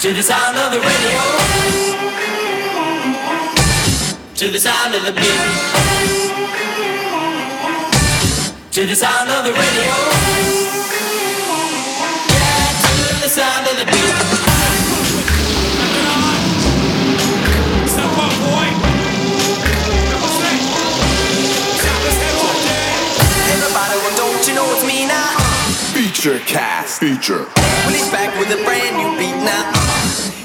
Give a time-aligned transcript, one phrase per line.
[0.00, 1.20] to the sound of the radio,
[4.34, 5.40] to the sound of the beat,
[8.72, 9.92] to the sound of the radio,
[12.32, 14.14] yeah, to the sound of the beat.
[23.52, 25.36] Everybody, don't you know it's me now?
[25.92, 26.98] Featurecast.
[26.98, 27.69] Feature.
[27.86, 29.72] Willie's back with a brand new beat now.
[29.74, 30.39] Uh.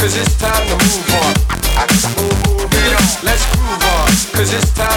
[0.00, 1.34] Cause it's time to move on.
[3.22, 4.06] Let's groove on.
[4.32, 4.89] Cause it's time.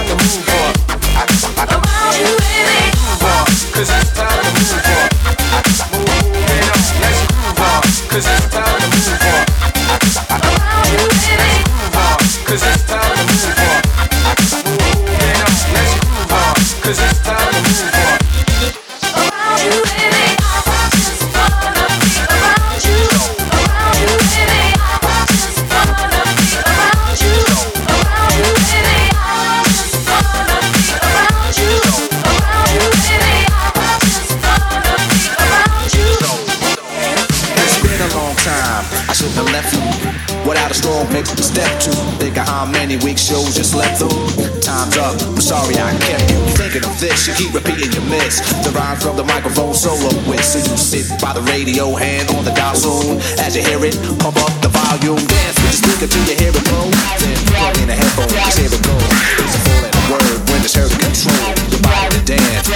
[48.64, 50.40] The derived from the microphone solo with.
[50.40, 53.20] So you sit by the radio, hand on the dial soon.
[53.44, 53.92] As you hear it,
[54.24, 55.20] pump up the volume.
[55.20, 56.88] Dance with the speaker till you hear it blow.
[57.20, 58.96] Then plug in a headphone, just hear it go.
[59.44, 62.72] It's a full-letter word when it's heard to control your body to dance.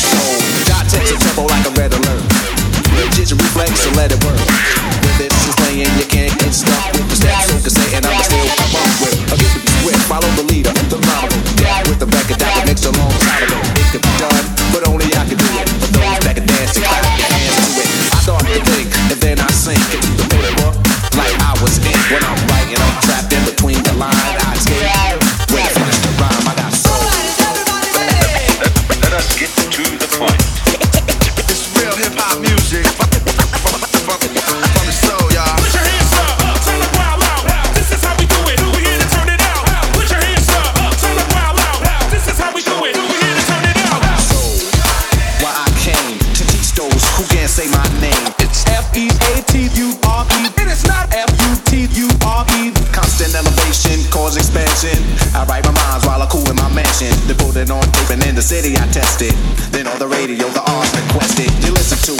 [0.00, 0.16] So,
[0.64, 2.24] dot takes a tempo like a red alert.
[2.96, 4.40] Rigid reflex, to let it work.
[4.40, 7.52] When this is playing, you can't get stuck with the steps.
[7.52, 9.18] So can say, and I'm still pump with.
[9.28, 11.36] A gift to be swift, follow the leader, the model.
[11.60, 13.60] Down with the record that was mixed a long time ago.
[13.76, 15.68] It could be done but only I can do it.
[15.68, 17.07] For those that can dance to clap.
[58.48, 59.36] city I tested.
[59.76, 61.52] Then on the radio, the arms requested.
[61.60, 62.17] You listen to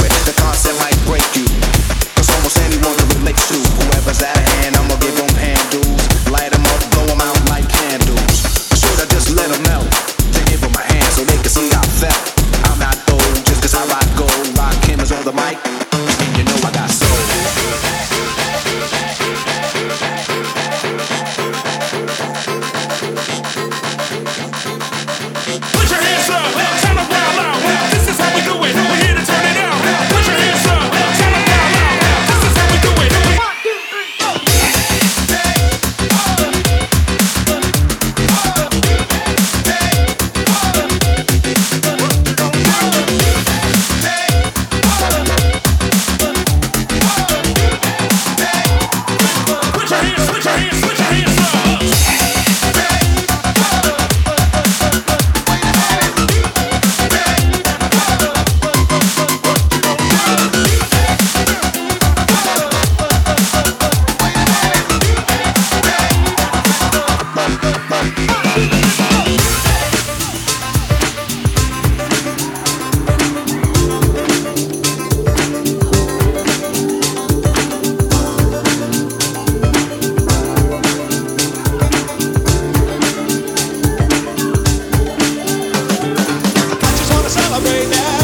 [87.65, 88.18] right now.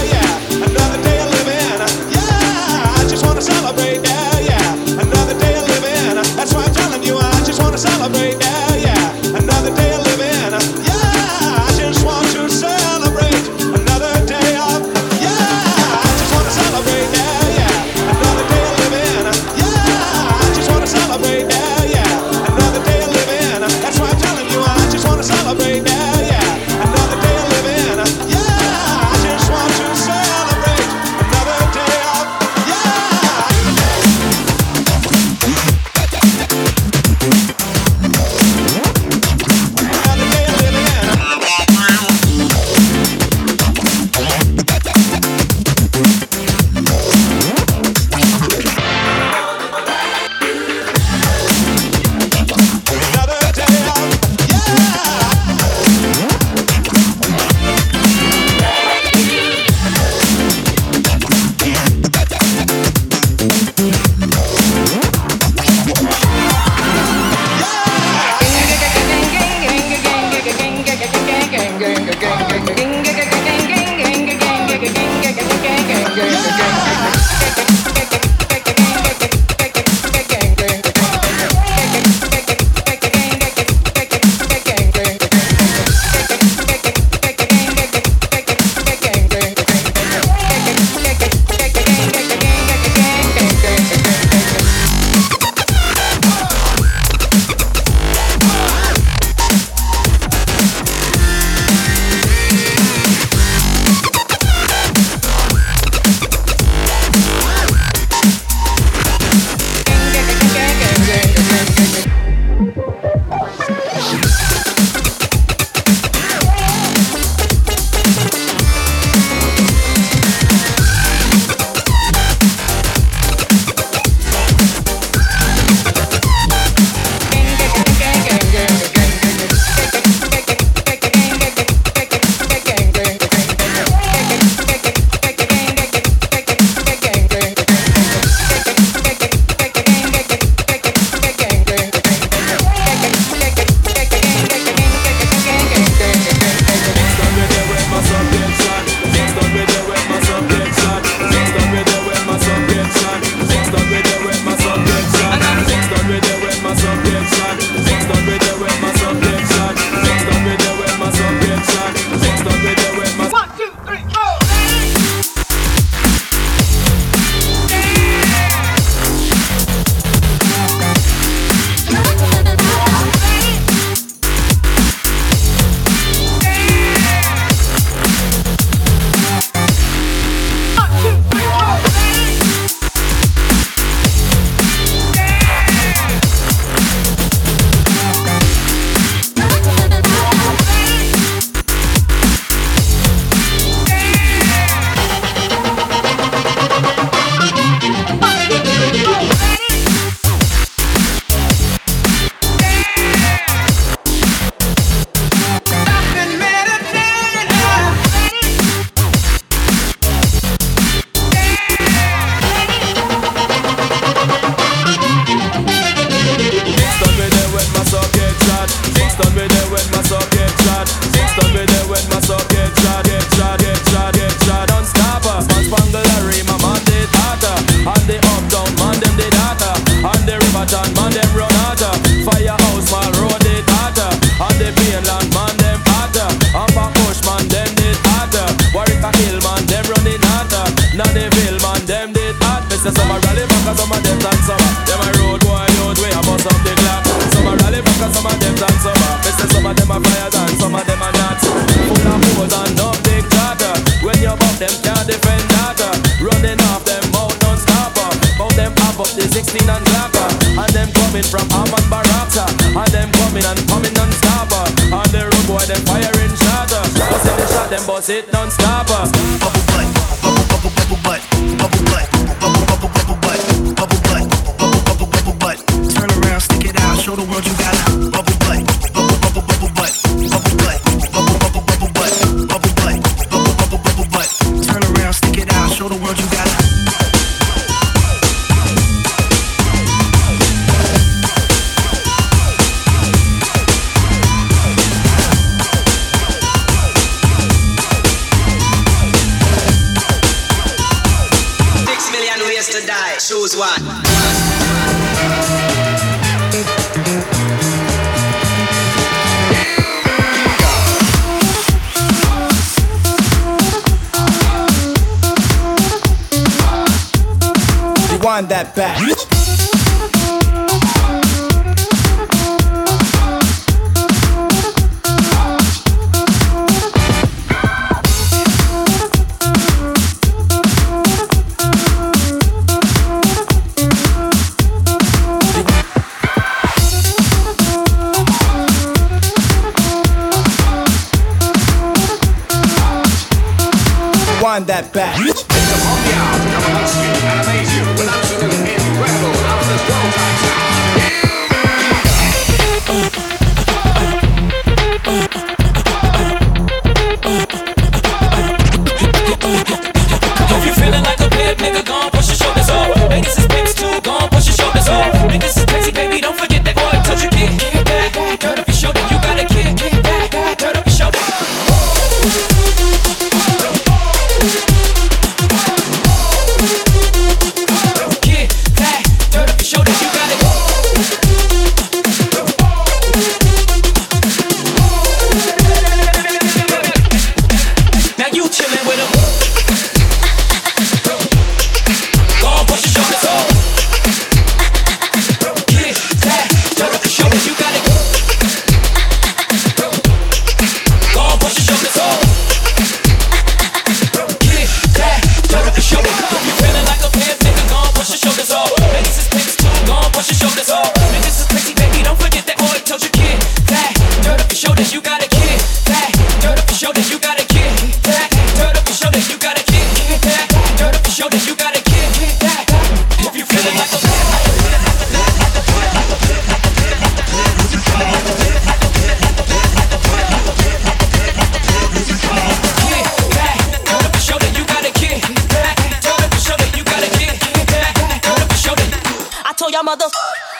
[267.86, 269.10] bust it non-stopper.
[269.40, 269.88] Bubble butt,
[270.22, 271.33] bubble, bubble, bubble butt.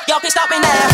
[0.07, 0.94] Y'all can stop me now.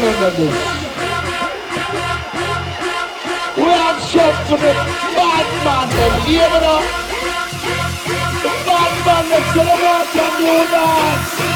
[0.00, 0.06] We
[3.68, 6.80] are shot for the bad man, them hear me now?
[8.40, 11.49] The bad man, them say they.